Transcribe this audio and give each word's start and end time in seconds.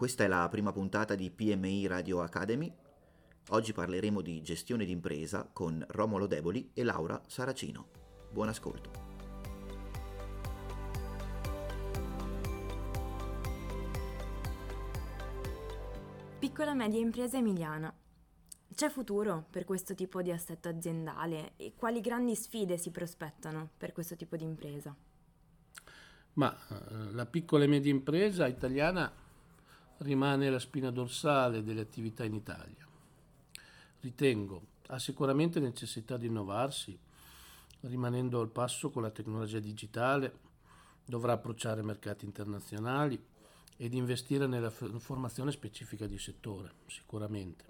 Questa 0.00 0.24
è 0.24 0.28
la 0.28 0.48
prima 0.48 0.72
puntata 0.72 1.14
di 1.14 1.30
PMI 1.30 1.86
Radio 1.86 2.22
Academy. 2.22 2.74
Oggi 3.50 3.74
parleremo 3.74 4.22
di 4.22 4.40
gestione 4.40 4.86
d'impresa 4.86 5.46
con 5.52 5.84
Romolo 5.90 6.26
Deboli 6.26 6.70
e 6.72 6.84
Laura 6.84 7.20
Saracino. 7.26 7.88
Buon 8.32 8.48
ascolto. 8.48 8.90
Piccola 16.38 16.72
media 16.72 16.98
impresa 16.98 17.36
emiliana. 17.36 17.94
C'è 18.74 18.88
futuro 18.88 19.44
per 19.50 19.66
questo 19.66 19.94
tipo 19.94 20.22
di 20.22 20.32
assetto 20.32 20.70
aziendale 20.70 21.52
e 21.56 21.74
quali 21.76 22.00
grandi 22.00 22.34
sfide 22.34 22.78
si 22.78 22.90
prospettano 22.90 23.68
per 23.76 23.92
questo 23.92 24.16
tipo 24.16 24.36
di 24.36 24.44
impresa? 24.44 24.96
Ma 26.32 26.56
eh, 26.56 27.12
la 27.12 27.26
piccola 27.26 27.64
e 27.64 27.66
media 27.66 27.92
impresa 27.92 28.46
italiana 28.46 29.28
rimane 30.00 30.50
la 30.50 30.58
spina 30.58 30.90
dorsale 30.90 31.62
delle 31.62 31.80
attività 31.80 32.24
in 32.24 32.34
Italia. 32.34 32.86
Ritengo 34.00 34.62
ha 34.88 34.98
sicuramente 34.98 35.60
necessità 35.60 36.16
di 36.16 36.26
innovarsi, 36.26 36.98
rimanendo 37.82 38.40
al 38.40 38.48
passo 38.48 38.90
con 38.90 39.02
la 39.02 39.10
tecnologia 39.10 39.60
digitale, 39.60 40.48
dovrà 41.04 41.32
approcciare 41.32 41.82
mercati 41.82 42.24
internazionali 42.24 43.22
ed 43.76 43.94
investire 43.94 44.46
nella 44.46 44.70
formazione 44.70 45.52
specifica 45.52 46.06
di 46.06 46.18
settore, 46.18 46.72
sicuramente. 46.86 47.64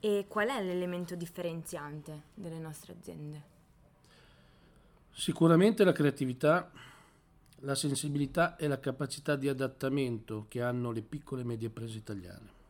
E 0.00 0.26
qual 0.28 0.48
è 0.48 0.62
l'elemento 0.62 1.14
differenziante 1.14 2.24
delle 2.34 2.58
nostre 2.58 2.94
aziende? 2.98 3.52
Sicuramente 5.12 5.84
la 5.84 5.92
creatività 5.92 6.70
la 7.64 7.74
sensibilità 7.74 8.56
e 8.56 8.68
la 8.68 8.78
capacità 8.78 9.36
di 9.36 9.48
adattamento 9.48 10.44
che 10.48 10.60
hanno 10.60 10.90
le 10.90 11.02
piccole 11.02 11.40
e 11.40 11.44
medie 11.44 11.68
imprese 11.68 11.96
italiane. 11.96 12.62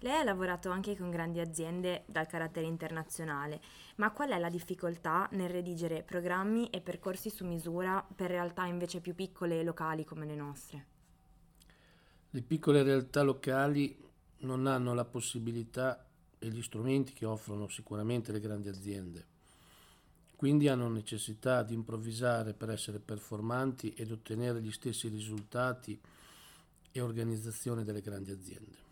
Lei 0.00 0.18
ha 0.18 0.24
lavorato 0.24 0.70
anche 0.70 0.96
con 0.96 1.10
grandi 1.10 1.40
aziende 1.40 2.02
dal 2.06 2.26
carattere 2.26 2.66
internazionale, 2.66 3.60
ma 3.96 4.10
qual 4.10 4.30
è 4.30 4.38
la 4.38 4.50
difficoltà 4.50 5.28
nel 5.32 5.48
redigere 5.48 6.02
programmi 6.02 6.68
e 6.68 6.80
percorsi 6.80 7.30
su 7.30 7.46
misura 7.46 8.04
per 8.14 8.30
realtà 8.30 8.66
invece 8.66 9.00
più 9.00 9.14
piccole 9.14 9.60
e 9.60 9.64
locali 9.64 10.04
come 10.04 10.26
le 10.26 10.34
nostre? 10.34 10.86
Le 12.30 12.42
piccole 12.42 12.82
realtà 12.82 13.22
locali 13.22 13.96
non 14.38 14.66
hanno 14.66 14.92
la 14.92 15.04
possibilità 15.04 16.04
e 16.38 16.48
gli 16.48 16.60
strumenti 16.60 17.14
che 17.14 17.24
offrono 17.24 17.68
sicuramente 17.68 18.32
le 18.32 18.40
grandi 18.40 18.68
aziende 18.68 19.34
quindi 20.36 20.68
hanno 20.68 20.88
necessità 20.88 21.62
di 21.62 21.72
improvvisare 21.72 22.52
per 22.52 22.70
essere 22.70 22.98
performanti 22.98 23.94
ed 23.94 24.12
ottenere 24.12 24.60
gli 24.60 24.70
stessi 24.70 25.08
risultati 25.08 25.98
e 26.92 27.00
organizzazione 27.00 27.84
delle 27.84 28.02
grandi 28.02 28.30
aziende. 28.30 28.84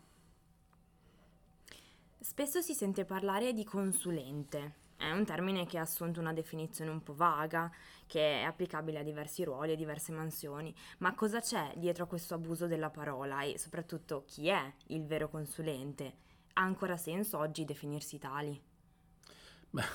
Spesso 2.19 2.61
si 2.61 2.73
sente 2.73 3.05
parlare 3.05 3.53
di 3.53 3.63
consulente. 3.63 4.83
È 4.97 5.11
un 5.11 5.23
termine 5.25 5.67
che 5.67 5.77
ha 5.77 5.81
assunto 5.81 6.19
una 6.19 6.33
definizione 6.33 6.89
un 6.89 7.03
po' 7.03 7.13
vaga, 7.13 7.71
che 8.07 8.41
è 8.41 8.43
applicabile 8.43 8.99
a 8.99 9.03
diversi 9.03 9.43
ruoli 9.43 9.73
e 9.73 9.75
diverse 9.75 10.11
mansioni. 10.11 10.73
Ma 10.99 11.13
cosa 11.13 11.41
c'è 11.41 11.73
dietro 11.75 12.05
a 12.05 12.07
questo 12.07 12.33
abuso 12.33 12.65
della 12.65 12.89
parola 12.89 13.43
e 13.43 13.59
soprattutto 13.59 14.23
chi 14.25 14.47
è 14.47 14.73
il 14.87 15.05
vero 15.05 15.29
consulente? 15.29 16.23
Ha 16.53 16.61
ancora 16.61 16.97
senso 16.97 17.37
oggi 17.37 17.65
definirsi 17.65 18.17
tali? 18.17 18.59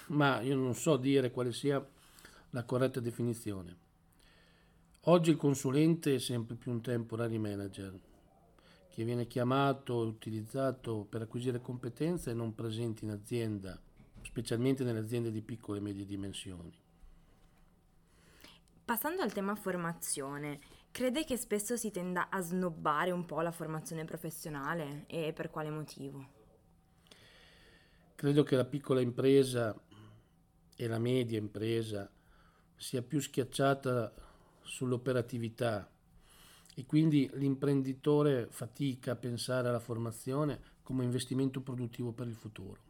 Ma 0.08 0.40
io 0.40 0.56
non 0.56 0.74
so 0.74 0.96
dire 0.96 1.30
quale 1.30 1.52
sia 1.52 1.84
la 2.50 2.64
corretta 2.64 3.00
definizione. 3.00 3.88
Oggi 5.04 5.30
il 5.30 5.36
consulente 5.36 6.16
è 6.16 6.18
sempre 6.18 6.56
più 6.56 6.70
un 6.72 6.82
temporary 6.82 7.38
manager 7.38 7.98
che 8.90 9.04
viene 9.04 9.26
chiamato 9.26 10.02
e 10.02 10.06
utilizzato 10.06 11.06
per 11.08 11.22
acquisire 11.22 11.60
competenze 11.60 12.34
non 12.34 12.54
presenti 12.54 13.04
in 13.04 13.10
azienda, 13.10 13.80
specialmente 14.20 14.84
nelle 14.84 14.98
aziende 14.98 15.30
di 15.30 15.40
piccole 15.40 15.78
e 15.78 15.82
medie 15.82 16.04
dimensioni. 16.04 16.70
Passando 18.84 19.22
al 19.22 19.32
tema 19.32 19.54
formazione, 19.54 20.58
crede 20.90 21.24
che 21.24 21.36
spesso 21.36 21.76
si 21.76 21.90
tenda 21.90 22.28
a 22.28 22.40
snobbare 22.40 23.12
un 23.12 23.24
po' 23.24 23.40
la 23.40 23.52
formazione 23.52 24.04
professionale 24.04 25.04
e 25.06 25.32
per 25.32 25.48
quale 25.48 25.70
motivo? 25.70 26.39
Credo 28.20 28.42
che 28.42 28.54
la 28.54 28.66
piccola 28.66 29.00
impresa 29.00 29.74
e 30.76 30.86
la 30.86 30.98
media 30.98 31.38
impresa 31.38 32.06
sia 32.76 33.00
più 33.00 33.18
schiacciata 33.18 34.12
sull'operatività 34.60 35.90
e 36.74 36.84
quindi 36.84 37.30
l'imprenditore 37.36 38.48
fatica 38.50 39.12
a 39.12 39.16
pensare 39.16 39.68
alla 39.68 39.78
formazione 39.78 40.60
come 40.82 41.04
investimento 41.04 41.62
produttivo 41.62 42.12
per 42.12 42.26
il 42.26 42.34
futuro. 42.34 42.82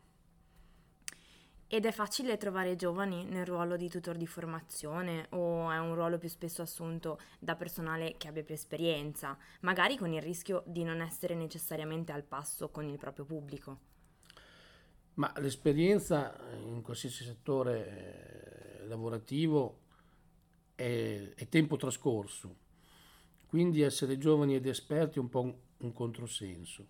Ed 1.69 1.87
è 1.87 1.93
facile 1.93 2.37
trovare 2.37 2.75
giovani 2.75 3.23
nel 3.23 3.47
ruolo 3.47 3.77
di 3.77 3.89
tutor 3.89 4.17
di 4.17 4.27
formazione 4.27 5.29
o 5.31 5.71
è 5.71 5.79
un 5.79 5.95
ruolo 5.95 6.19
più 6.19 6.29
spesso 6.29 6.63
assunto 6.63 7.21
da 7.39 7.55
personale 7.55 8.17
che 8.17 8.27
abbia 8.27 8.43
più 8.43 8.55
esperienza, 8.55 9.39
magari 9.61 9.97
con 9.97 10.13
il 10.13 10.23
rischio 10.23 10.65
di 10.67 10.83
non 10.83 11.01
essere 11.01 11.37
necessariamente 11.37 12.11
al 12.11 12.25
passo 12.25 12.71
con 12.71 12.85
il 12.89 12.99
proprio 12.99 13.25
pubblico? 13.25 14.00
Ma 15.21 15.31
l'esperienza 15.37 16.35
in 16.65 16.81
qualsiasi 16.81 17.25
settore 17.25 18.81
eh, 18.81 18.87
lavorativo 18.87 19.81
è, 20.75 21.35
è, 21.35 21.47
tempo 21.47 21.77
trascorso, 21.77 22.57
quindi 23.47 23.83
essere 23.83 24.17
giovani 24.17 24.55
ed 24.55 24.65
esperti 24.65 25.19
è 25.19 25.21
un 25.21 25.29
po' 25.29 25.43
un, 25.43 25.55
un 25.81 25.93
controsenso. 25.93 26.87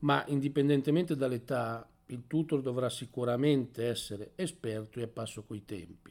Ma 0.00 0.24
indipendentemente 0.26 1.14
dall'età, 1.14 1.88
il 2.06 2.24
tutor 2.26 2.62
dovrà 2.62 2.90
sicuramente 2.90 3.86
essere 3.86 4.32
esperto 4.34 4.98
e 4.98 5.04
a 5.04 5.08
passo 5.08 5.44
coi 5.44 5.64
tempi. 5.64 6.10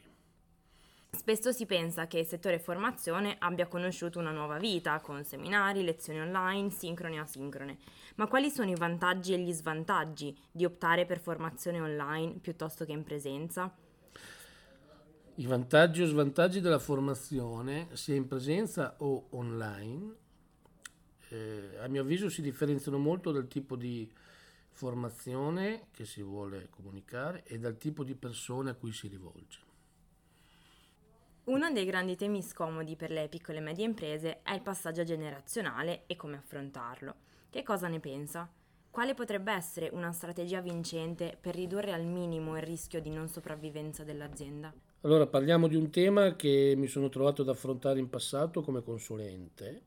Spesso 1.26 1.50
si 1.50 1.66
pensa 1.66 2.06
che 2.06 2.20
il 2.20 2.24
settore 2.24 2.60
formazione 2.60 3.34
abbia 3.40 3.66
conosciuto 3.66 4.20
una 4.20 4.30
nuova 4.30 4.58
vita 4.58 5.00
con 5.00 5.24
seminari, 5.24 5.82
lezioni 5.82 6.20
online, 6.20 6.70
sincrone 6.70 7.16
e 7.16 7.18
asincrone. 7.18 7.78
Ma 8.14 8.28
quali 8.28 8.48
sono 8.48 8.70
i 8.70 8.76
vantaggi 8.76 9.32
e 9.32 9.40
gli 9.40 9.50
svantaggi 9.50 10.38
di 10.52 10.64
optare 10.64 11.04
per 11.04 11.18
formazione 11.18 11.80
online 11.80 12.34
piuttosto 12.34 12.84
che 12.84 12.92
in 12.92 13.02
presenza? 13.02 13.76
I 15.34 15.46
vantaggi 15.46 16.02
o 16.02 16.06
svantaggi 16.06 16.60
della 16.60 16.78
formazione, 16.78 17.88
sia 17.94 18.14
in 18.14 18.28
presenza 18.28 18.94
o 18.98 19.26
online, 19.30 20.14
eh, 21.30 21.76
a 21.80 21.88
mio 21.88 22.02
avviso 22.02 22.28
si 22.28 22.40
differenziano 22.40 22.98
molto 22.98 23.32
dal 23.32 23.48
tipo 23.48 23.74
di 23.74 24.08
formazione 24.70 25.88
che 25.90 26.04
si 26.04 26.22
vuole 26.22 26.68
comunicare 26.70 27.42
e 27.46 27.58
dal 27.58 27.76
tipo 27.76 28.04
di 28.04 28.14
persone 28.14 28.70
a 28.70 28.74
cui 28.74 28.92
si 28.92 29.08
rivolge. 29.08 29.65
Uno 31.46 31.70
dei 31.70 31.84
grandi 31.84 32.16
temi 32.16 32.42
scomodi 32.42 32.96
per 32.96 33.12
le 33.12 33.28
piccole 33.28 33.58
e 33.58 33.60
medie 33.60 33.84
imprese 33.84 34.42
è 34.42 34.52
il 34.52 34.62
passaggio 34.62 35.04
generazionale 35.04 36.02
e 36.08 36.16
come 36.16 36.38
affrontarlo. 36.38 37.14
Che 37.48 37.62
cosa 37.62 37.86
ne 37.86 38.00
pensa? 38.00 38.50
Quale 38.90 39.14
potrebbe 39.14 39.52
essere 39.52 39.88
una 39.92 40.10
strategia 40.10 40.60
vincente 40.60 41.38
per 41.40 41.54
ridurre 41.54 41.92
al 41.92 42.04
minimo 42.04 42.56
il 42.56 42.64
rischio 42.64 43.00
di 43.00 43.10
non 43.10 43.28
sopravvivenza 43.28 44.02
dell'azienda? 44.02 44.74
Allora 45.02 45.28
parliamo 45.28 45.68
di 45.68 45.76
un 45.76 45.88
tema 45.88 46.34
che 46.34 46.74
mi 46.76 46.88
sono 46.88 47.08
trovato 47.08 47.42
ad 47.42 47.48
affrontare 47.48 48.00
in 48.00 48.10
passato 48.10 48.60
come 48.62 48.82
consulente 48.82 49.82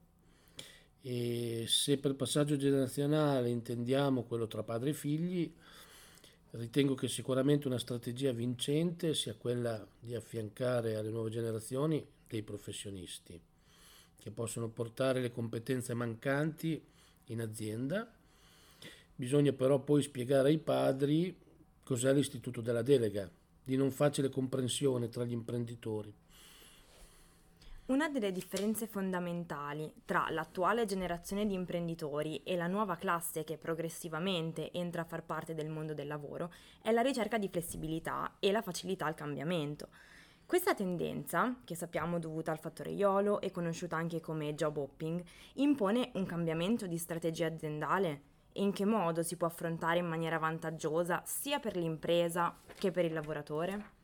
e 1.01 1.65
se 1.67 1.97
per 1.97 2.15
passaggio 2.15 2.55
generazionale 2.55 3.49
intendiamo 3.49 4.23
quello 4.23 4.47
tra 4.47 4.63
padre 4.63 4.91
e 4.91 4.93
figli, 4.93 5.53
Ritengo 6.51 6.95
che 6.95 7.07
sicuramente 7.07 7.67
una 7.67 7.77
strategia 7.77 8.31
vincente 8.31 9.13
sia 9.13 9.35
quella 9.35 9.85
di 9.99 10.15
affiancare 10.15 10.95
alle 10.95 11.11
nuove 11.11 11.29
generazioni 11.29 12.03
dei 12.27 12.41
professionisti 12.41 13.39
che 14.17 14.31
possono 14.31 14.67
portare 14.67 15.21
le 15.21 15.31
competenze 15.31 15.93
mancanti 15.93 16.81
in 17.25 17.41
azienda. 17.41 18.11
Bisogna 19.15 19.53
però 19.53 19.79
poi 19.79 20.01
spiegare 20.01 20.49
ai 20.49 20.57
padri 20.57 21.37
cos'è 21.83 22.11
l'istituto 22.13 22.61
della 22.61 22.81
delega, 22.81 23.29
di 23.63 23.75
non 23.75 23.91
facile 23.91 24.29
comprensione 24.29 25.07
tra 25.07 25.25
gli 25.25 25.31
imprenditori. 25.31 26.11
Una 27.89 28.07
delle 28.07 28.31
differenze 28.31 28.85
fondamentali 28.85 29.91
tra 30.05 30.27
l'attuale 30.29 30.85
generazione 30.85 31.47
di 31.47 31.55
imprenditori 31.55 32.43
e 32.43 32.55
la 32.55 32.67
nuova 32.67 32.95
classe 32.95 33.43
che 33.43 33.57
progressivamente 33.57 34.71
entra 34.71 35.01
a 35.01 35.05
far 35.05 35.23
parte 35.23 35.55
del 35.55 35.69
mondo 35.69 35.95
del 35.95 36.05
lavoro 36.05 36.53
è 36.83 36.91
la 36.91 37.01
ricerca 37.01 37.39
di 37.39 37.49
flessibilità 37.49 38.35
e 38.37 38.51
la 38.51 38.61
facilità 38.61 39.07
al 39.07 39.15
cambiamento. 39.15 39.87
Questa 40.45 40.75
tendenza, 40.75 41.61
che 41.63 41.73
sappiamo 41.73 42.19
dovuta 42.19 42.51
al 42.51 42.59
fattore 42.59 42.91
IOLO 42.91 43.41
e 43.41 43.49
conosciuta 43.49 43.95
anche 43.95 44.21
come 44.21 44.53
job 44.53 44.77
hopping, 44.77 45.23
impone 45.55 46.11
un 46.13 46.27
cambiamento 46.27 46.85
di 46.85 46.97
strategia 46.99 47.47
aziendale 47.47 48.21
e 48.51 48.61
in 48.61 48.71
che 48.71 48.85
modo 48.85 49.23
si 49.23 49.35
può 49.35 49.47
affrontare 49.47 49.97
in 49.97 50.05
maniera 50.05 50.37
vantaggiosa 50.37 51.23
sia 51.25 51.57
per 51.57 51.75
l'impresa 51.75 52.55
che 52.77 52.91
per 52.91 53.05
il 53.05 53.13
lavoratore? 53.13 53.97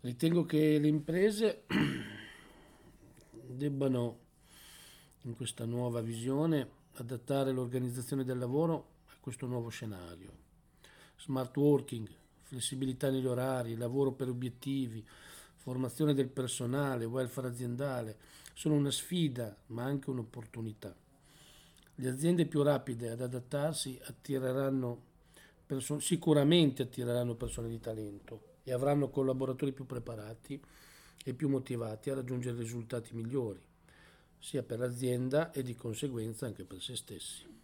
Ritengo 0.00 0.46
che 0.46 0.78
le 0.78 0.88
imprese 0.88 1.64
debbano 3.58 4.20
in 5.22 5.36
questa 5.36 5.66
nuova 5.66 6.00
visione, 6.00 6.76
adattare 6.94 7.52
l'organizzazione 7.52 8.24
del 8.24 8.38
lavoro 8.38 8.86
a 9.08 9.16
questo 9.20 9.44
nuovo 9.44 9.68
scenario. 9.68 10.46
Smart 11.18 11.54
working, 11.58 12.08
flessibilità 12.44 13.10
negli 13.10 13.26
orari, 13.26 13.76
lavoro 13.76 14.12
per 14.12 14.28
obiettivi, 14.28 15.06
formazione 15.56 16.14
del 16.14 16.28
personale, 16.28 17.04
welfare 17.04 17.48
aziendale, 17.48 18.16
sono 18.54 18.74
una 18.74 18.90
sfida 18.90 19.54
ma 19.66 19.84
anche 19.84 20.08
un'opportunità. 20.08 20.96
Le 21.96 22.08
aziende 22.08 22.46
più 22.46 22.62
rapide 22.62 23.10
ad 23.10 23.20
adattarsi 23.20 23.98
attireranno 24.04 25.02
perso- 25.66 26.00
sicuramente 26.00 26.82
attireranno 26.82 27.34
persone 27.34 27.68
di 27.68 27.80
talento 27.80 28.56
e 28.62 28.72
avranno 28.72 29.10
collaboratori 29.10 29.72
più 29.72 29.84
preparati 29.84 30.60
e 31.24 31.34
più 31.34 31.48
motivati 31.48 32.10
a 32.10 32.14
raggiungere 32.14 32.58
risultati 32.58 33.14
migliori, 33.14 33.60
sia 34.38 34.62
per 34.62 34.78
l'azienda 34.78 35.50
e 35.50 35.62
di 35.62 35.74
conseguenza 35.74 36.46
anche 36.46 36.64
per 36.64 36.80
se 36.80 36.96
stessi. 36.96 37.56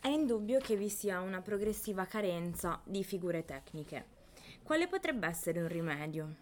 È 0.00 0.08
indubbio 0.08 0.58
che 0.58 0.76
vi 0.76 0.88
sia 0.88 1.20
una 1.20 1.40
progressiva 1.42 2.06
carenza 2.06 2.80
di 2.84 3.04
figure 3.04 3.44
tecniche. 3.44 4.20
Quale 4.62 4.88
potrebbe 4.88 5.28
essere 5.28 5.60
un 5.60 5.68
rimedio? 5.68 6.34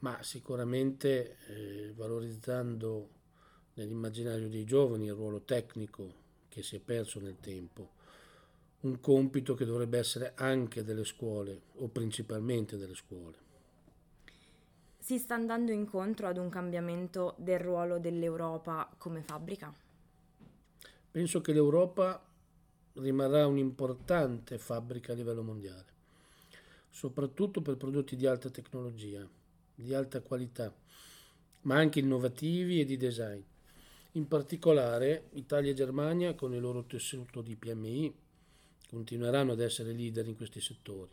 Ma 0.00 0.22
sicuramente 0.22 1.36
eh, 1.46 1.92
valorizzando 1.94 3.08
nell'immaginario 3.74 4.48
dei 4.48 4.64
giovani 4.64 5.06
il 5.06 5.14
ruolo 5.14 5.42
tecnico 5.42 6.20
che 6.48 6.62
si 6.62 6.76
è 6.76 6.80
perso 6.80 7.20
nel 7.20 7.38
tempo, 7.40 7.92
un 8.82 9.00
compito 9.00 9.54
che 9.54 9.64
dovrebbe 9.64 9.98
essere 9.98 10.32
anche 10.36 10.82
delle 10.82 11.04
scuole 11.04 11.62
o 11.76 11.88
principalmente 11.88 12.76
delle 12.76 12.94
scuole. 12.94 13.50
Si 14.98 15.18
sta 15.18 15.34
andando 15.34 15.72
incontro 15.72 16.28
ad 16.28 16.36
un 16.36 16.48
cambiamento 16.48 17.34
del 17.38 17.58
ruolo 17.58 17.98
dell'Europa 17.98 18.88
come 18.98 19.22
fabbrica? 19.22 19.72
Penso 21.10 21.40
che 21.40 21.52
l'Europa 21.52 22.24
rimarrà 22.94 23.46
un'importante 23.46 24.58
fabbrica 24.58 25.12
a 25.12 25.16
livello 25.16 25.42
mondiale, 25.42 25.86
soprattutto 26.88 27.62
per 27.62 27.76
prodotti 27.76 28.16
di 28.16 28.26
alta 28.26 28.48
tecnologia, 28.50 29.28
di 29.74 29.94
alta 29.94 30.20
qualità, 30.20 30.72
ma 31.62 31.76
anche 31.76 32.00
innovativi 32.00 32.80
e 32.80 32.84
di 32.84 32.96
design. 32.96 33.40
In 34.12 34.28
particolare 34.28 35.28
Italia 35.32 35.70
e 35.70 35.74
Germania, 35.74 36.34
con 36.34 36.52
il 36.52 36.60
loro 36.60 36.84
tessuto 36.84 37.40
di 37.40 37.56
PMI, 37.56 38.14
continueranno 38.92 39.52
ad 39.52 39.60
essere 39.60 39.94
leader 39.94 40.28
in 40.28 40.36
questi 40.36 40.60
settori. 40.60 41.10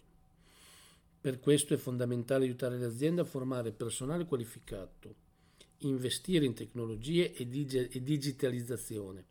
Per 1.22 1.40
questo 1.40 1.74
è 1.74 1.78
fondamentale 1.78 2.44
aiutare 2.44 2.78
le 2.78 2.86
aziende 2.86 3.22
a 3.22 3.26
formare 3.26 3.72
personale 3.72 4.26
qualificato, 4.26 5.16
investire 5.80 6.44
in 6.44 6.54
tecnologie 6.54 7.34
e, 7.34 7.48
dig- 7.48 7.96
e 7.96 8.04
digitalizzazione, 8.04 9.24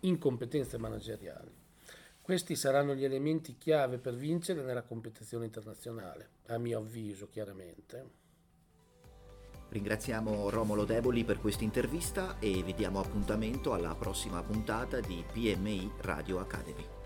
in 0.00 0.16
competenze 0.16 0.78
manageriali. 0.78 1.50
Questi 2.22 2.56
saranno 2.56 2.94
gli 2.94 3.04
elementi 3.04 3.58
chiave 3.58 3.98
per 3.98 4.14
vincere 4.14 4.62
nella 4.62 4.82
competizione 4.82 5.44
internazionale, 5.44 6.30
a 6.46 6.56
mio 6.56 6.78
avviso 6.78 7.28
chiaramente. 7.28 8.16
Ringraziamo 9.68 10.48
Romolo 10.48 10.86
Deboli 10.86 11.22
per 11.24 11.38
questa 11.38 11.64
intervista 11.64 12.38
e 12.38 12.62
vi 12.62 12.72
diamo 12.72 13.00
appuntamento 13.00 13.74
alla 13.74 13.94
prossima 13.94 14.42
puntata 14.42 15.00
di 15.00 15.22
PMI 15.30 15.90
Radio 16.00 16.38
Academy. 16.38 16.97